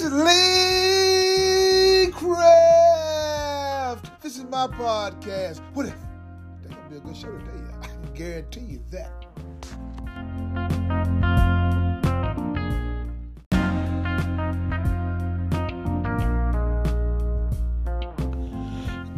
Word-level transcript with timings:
This 0.00 0.08
is 0.08 0.14
Lee 0.14 2.10
Craft. 2.10 4.04
This 4.22 4.38
is 4.38 4.44
my 4.44 4.66
podcast. 4.66 5.60
What 5.74 5.84
if? 5.84 5.94
That's 6.62 6.74
gonna 6.74 6.88
be 6.88 6.96
a 6.96 7.00
good 7.00 7.14
show 7.14 7.30
today. 7.36 7.62
I 7.82 7.86
can 7.86 8.14
guarantee 8.14 8.60
you 8.60 8.82
that. 8.92 9.12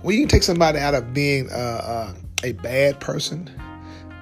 when 0.00 0.14
you 0.14 0.22
can 0.22 0.28
take 0.28 0.42
somebody 0.42 0.78
out 0.78 0.94
of 0.94 1.12
being 1.12 1.50
uh, 1.50 1.54
uh, 1.54 2.14
a 2.44 2.52
bad 2.52 2.98
person 2.98 3.50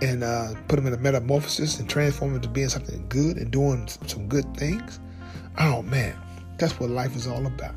and 0.03 0.23
uh, 0.23 0.55
put 0.69 0.77
them 0.77 0.87
in 0.87 0.93
a 0.93 0.99
metamorphosis 0.99 1.79
and 1.81 1.89
transform 1.89 2.33
them 2.33 2.43
to 2.43 2.49
being 2.49 2.69
something 2.69 3.05
good 3.09 3.37
and 3.39 3.51
doing 3.51 3.89
some 4.07 4.29
good 4.29 4.57
things, 4.57 5.01
oh 5.59 5.83
man, 5.83 6.17
that's 6.59 6.79
what 6.79 6.91
life 6.91 7.17
is 7.17 7.27
all 7.27 7.47
about. 7.47 7.75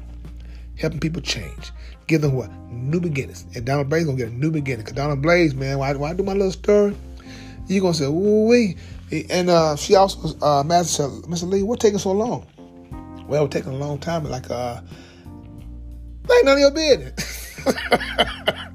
Helping 0.77 0.99
people 0.99 1.21
change. 1.21 1.71
Give 2.07 2.21
them 2.21 2.33
what? 2.33 2.51
New 2.71 2.99
beginnings. 2.99 3.45
And 3.55 3.65
Donna 3.65 3.83
Blaze 3.83 4.05
gonna 4.05 4.17
get 4.17 4.29
a 4.29 4.33
new 4.33 4.51
beginning. 4.51 4.85
Cause 4.85 4.93
Donna 4.93 5.15
Blaze, 5.15 5.53
man, 5.53 5.81
I 5.81 5.93
do 6.13 6.23
my 6.23 6.33
little 6.33 6.51
story, 6.51 6.95
you 7.67 7.81
gonna 7.81 7.93
say, 7.93 8.07
wee. 8.07 8.77
And 9.29 9.49
uh, 9.49 9.75
she 9.75 9.95
also, 9.95 10.37
uh, 10.41 10.63
Madison 10.63 11.23
said, 11.23 11.29
Mr. 11.29 11.49
Lee, 11.49 11.63
what 11.63 11.79
taking 11.79 11.99
so 11.99 12.11
long? 12.11 12.45
Well, 13.27 13.45
it 13.45 13.51
taking 13.51 13.71
a 13.71 13.75
long 13.75 13.99
time, 13.99 14.23
like, 14.23 14.49
uh, 14.49 14.81
ain't 16.31 16.45
none 16.45 16.53
of 16.55 16.59
your 16.59 16.71
business. 16.71 17.63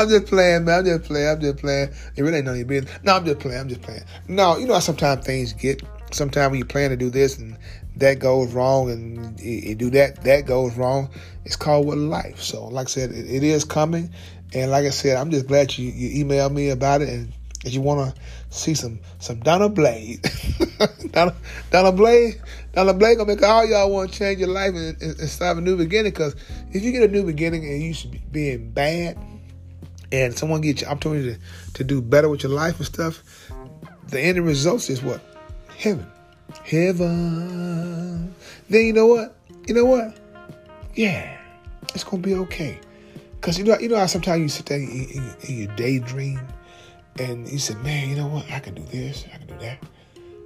I'm 0.00 0.08
just 0.08 0.26
playing, 0.26 0.64
man. 0.64 0.80
I'm 0.80 0.84
just 0.84 1.04
playing. 1.04 1.28
I'm 1.28 1.40
just 1.40 1.58
playing. 1.58 1.90
It 2.16 2.22
really 2.22 2.38
ain't 2.38 2.46
none 2.46 2.54
of 2.54 2.58
your 2.58 2.66
business. 2.66 2.98
No, 3.02 3.16
I'm 3.16 3.24
just 3.24 3.38
playing. 3.38 3.60
I'm 3.60 3.68
just 3.68 3.82
playing. 3.82 4.02
No, 4.28 4.56
you 4.56 4.66
know 4.66 4.74
how 4.74 4.80
sometimes 4.80 5.24
things 5.24 5.52
get. 5.52 5.82
Sometimes 6.12 6.50
when 6.50 6.58
you 6.58 6.64
plan 6.64 6.90
to 6.90 6.96
do 6.96 7.10
this 7.10 7.38
and 7.38 7.56
that 7.96 8.18
goes 8.18 8.52
wrong, 8.52 8.90
and 8.90 9.38
you, 9.38 9.74
do 9.74 9.90
that, 9.90 10.22
that 10.24 10.46
goes 10.46 10.76
wrong. 10.76 11.10
It's 11.44 11.56
called 11.56 11.86
what 11.86 11.98
life. 11.98 12.40
So, 12.40 12.66
like 12.66 12.86
I 12.86 12.90
said, 12.90 13.10
it, 13.10 13.30
it 13.30 13.42
is 13.42 13.64
coming. 13.64 14.10
And 14.52 14.70
like 14.70 14.86
I 14.86 14.90
said, 14.90 15.16
I'm 15.16 15.30
just 15.30 15.46
glad 15.46 15.76
you, 15.76 15.90
you 15.90 16.24
emailed 16.24 16.52
me 16.52 16.70
about 16.70 17.02
it 17.02 17.08
and 17.08 17.32
if 17.64 17.74
you 17.74 17.80
want 17.82 18.14
to 18.14 18.22
see 18.48 18.74
some 18.74 19.00
some 19.18 19.40
Donna 19.40 19.68
Blaze, 19.68 20.18
Donna, 21.10 21.34
Donna 21.70 21.92
Blaze, 21.92 22.36
Donna 22.72 22.94
Blaze 22.94 23.16
gonna 23.16 23.34
make 23.34 23.42
all 23.42 23.66
y'all 23.66 23.90
want 23.90 24.12
to 24.12 24.18
change 24.18 24.38
your 24.38 24.48
life 24.48 24.74
and, 24.74 25.00
and, 25.02 25.20
and 25.20 25.28
start 25.28 25.58
a 25.58 25.60
new 25.60 25.76
beginning. 25.76 26.12
Because 26.12 26.34
if 26.72 26.82
you 26.82 26.90
get 26.92 27.02
a 27.02 27.08
new 27.08 27.24
beginning 27.24 27.64
and 27.66 27.82
you 27.82 27.92
should 27.92 28.12
be 28.12 28.22
being 28.32 28.70
bad, 28.70 29.18
and 30.12 30.36
someone 30.36 30.60
gets 30.60 30.82
you 30.82 30.88
opportunity 30.88 31.34
to, 31.34 31.40
to 31.74 31.84
do 31.84 32.00
better 32.00 32.28
with 32.28 32.42
your 32.42 32.52
life 32.52 32.76
and 32.78 32.86
stuff, 32.86 33.22
the 34.08 34.20
end 34.20 34.44
results 34.44 34.90
is 34.90 35.02
what 35.02 35.20
heaven, 35.76 36.06
heaven. 36.64 38.34
Then 38.68 38.86
you 38.86 38.92
know 38.92 39.06
what? 39.06 39.36
You 39.66 39.74
know 39.74 39.84
what? 39.84 40.16
Yeah, 40.94 41.36
it's 41.94 42.04
gonna 42.04 42.22
be 42.22 42.34
okay. 42.34 42.78
Cause 43.40 43.58
you 43.58 43.64
know, 43.64 43.78
you 43.78 43.88
know 43.88 43.96
how 43.96 44.06
sometimes 44.06 44.42
you 44.42 44.48
sit 44.48 44.66
there 44.66 44.78
and 44.78 44.92
you, 44.92 45.20
and 45.20 45.48
you 45.48 45.66
daydream 45.68 46.40
and 47.18 47.48
you 47.48 47.58
said, 47.58 47.82
man, 47.82 48.08
you 48.08 48.16
know 48.16 48.26
what? 48.26 48.50
I 48.50 48.60
can 48.60 48.74
do 48.74 48.82
this. 48.82 49.24
I 49.32 49.38
can 49.38 49.46
do 49.46 49.58
that. 49.58 49.78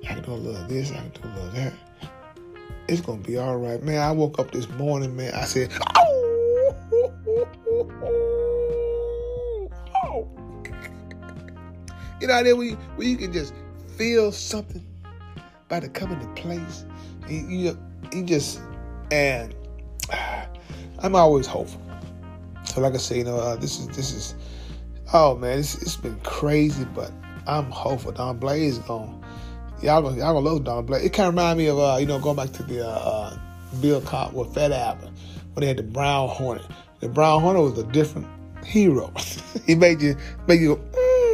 I 0.05 0.15
can 0.15 0.23
do 0.23 0.33
a 0.33 0.35
little 0.35 0.63
of 0.63 0.69
this. 0.69 0.91
I 0.91 0.97
can 0.97 1.11
do 1.11 1.21
a 1.25 1.29
little 1.29 1.49
of 1.49 1.55
that. 1.55 1.73
It's 2.87 3.01
to 3.01 3.15
be 3.15 3.39
all 3.39 3.57
right. 3.57 3.83
Man, 3.83 4.01
I 4.01 4.13
woke 4.13 4.39
up 4.39 4.51
this 4.51 4.69
morning, 4.71 5.17
man. 5.17 5.33
I 5.35 5.45
said, 5.45 5.73
oh. 5.97 8.15
You 12.25 12.29
know, 12.29 12.43
there 12.43 12.57
where 12.57 12.67
you, 12.69 12.77
where 12.97 13.07
you 13.07 13.19
can 13.19 13.35
just 13.35 13.53
feel 13.99 14.33
something 14.33 14.83
about 15.67 15.83
to 15.83 15.91
come 15.91 16.11
into 16.11 16.27
place. 16.41 16.87
You, 17.29 17.47
you, 17.47 17.79
you 18.15 18.25
just, 18.25 18.63
and 19.11 19.55
I'm 21.01 21.15
always 21.15 21.47
hopeful. 21.47 21.83
So, 22.65 22.81
like 22.81 22.95
I 22.95 22.97
say, 22.97 23.19
you 23.19 23.25
know, 23.25 23.37
uh, 23.37 23.57
this 23.57 23.79
is, 23.79 23.89
this 23.89 24.13
is, 24.13 24.35
Oh 25.13 25.37
man, 25.37 25.59
it's, 25.59 25.75
it's 25.83 25.97
been 25.97 26.19
crazy, 26.21 26.87
but 26.95 27.13
I'm 27.47 27.71
hopeful. 27.71 28.13
Don 28.13 28.39
Blaze 28.39 28.79
going 28.79 29.23
y'all 29.83 30.01
gonna 30.01 30.17
y'all 30.17 30.33
gonna 30.33 30.49
love 30.49 30.65
Don 30.65 30.87
Blaze. 30.87 31.05
It 31.05 31.13
kind 31.13 31.29
of 31.29 31.35
remind 31.35 31.59
me 31.59 31.67
of 31.67 31.79
uh, 31.79 31.99
you 32.01 32.07
know 32.07 32.19
going 32.19 32.37
back 32.37 32.53
to 32.53 32.63
the 32.63 32.89
uh, 32.89 32.91
uh, 32.91 33.39
Bill 33.83 34.01
Cosby 34.01 34.35
with 34.35 34.55
Fat 34.55 34.73
Albert 34.73 35.11
when 35.53 35.61
they 35.61 35.67
had 35.67 35.77
the 35.77 35.83
Brown 35.83 36.31
Hornet. 36.31 36.65
The 37.01 37.09
Brown 37.11 37.43
Hornet 37.43 37.63
was 37.63 37.79
a 37.79 37.85
different 37.93 38.27
hero. 38.65 39.13
he 39.67 39.75
made 39.75 40.01
you 40.01 40.17
make 40.49 40.63
you 40.63 40.81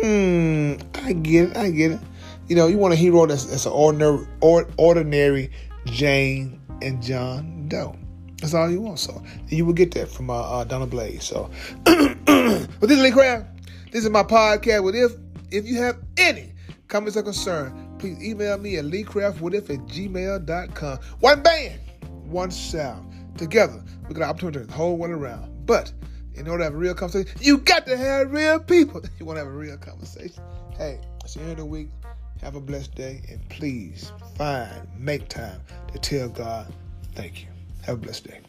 go, 0.01 0.07
mm, 0.07 1.05
I 1.05 1.13
get 1.13 1.51
it, 1.51 1.57
I 1.57 1.71
get 1.71 1.93
it. 1.93 2.01
You 2.49 2.57
know, 2.57 2.67
you 2.67 2.79
want 2.79 2.93
a 2.93 2.97
hero 2.97 3.27
that's 3.27 3.45
that's 3.45 3.67
an 3.67 3.73
ordinary 3.73 4.27
or, 4.41 4.69
ordinary 4.77 5.51
Jane 5.87 6.61
and 6.83 7.03
John 7.03 7.69
Doe. 7.69 7.97
That's 8.41 8.55
all 8.55 8.71
you 8.71 8.81
want. 8.81 8.99
So 8.99 9.23
you 9.49 9.65
will 9.65 9.73
get 9.73 9.93
that 9.95 10.09
from 10.09 10.31
uh, 10.31 10.63
uh, 10.63 10.87
Blaze. 10.87 11.25
So, 11.25 11.51
but 11.85 12.81
this 12.81 12.93
is 12.93 13.03
Lee 13.03 13.11
Craft. 13.11 13.47
This 13.93 14.05
is 14.05 14.11
my 14.11 14.23
podcast. 14.23 14.83
What 14.83 14.95
if 14.95 15.13
if 15.51 15.67
you 15.67 15.77
have 15.79 15.99
any 16.17 16.53
comments 16.89 17.17
or 17.17 17.23
concern, 17.23 17.97
please 17.99 18.23
email 18.23 18.59
me 18.59 18.77
at 18.77 18.85
leecraftwhatif 18.85 19.71
at 19.71 19.87
gmail.com. 19.87 20.99
One 21.21 21.43
band, 21.43 21.81
one 22.25 22.51
sound. 22.51 23.07
Together, 23.39 23.83
we 24.09 24.15
got 24.15 24.25
an 24.25 24.31
opportunity 24.31 24.59
to 24.59 24.65
turn 24.65 24.67
the 24.69 24.75
whole 24.75 24.97
world 24.97 25.13
around. 25.13 25.67
But 25.67 25.93
in 26.41 26.49
order 26.49 26.63
to 26.63 26.65
have 26.65 26.75
a 26.75 26.79
real 26.79 26.95
conversation, 26.95 27.39
you 27.41 27.59
got 27.59 27.87
to 27.87 27.97
have 27.97 28.33
real 28.33 28.59
people. 28.59 29.03
You 29.19 29.27
want 29.27 29.37
to 29.37 29.45
have 29.45 29.53
a 29.53 29.57
real 29.57 29.77
conversation. 29.77 30.43
Hey, 30.77 30.99
it's 31.23 31.35
the 31.35 31.43
end 31.43 31.51
of 31.51 31.57
the 31.59 31.65
week. 31.67 31.91
Have 32.41 32.55
a 32.55 32.61
blessed 32.61 32.95
day. 32.95 33.21
And 33.29 33.47
please 33.51 34.11
find, 34.37 34.89
make 34.97 35.29
time 35.29 35.61
to 35.93 35.99
tell 35.99 36.31
God, 36.31 36.73
thank 37.15 37.43
you. 37.43 37.49
Have 37.83 37.97
a 37.97 37.99
blessed 37.99 38.29
day. 38.29 38.41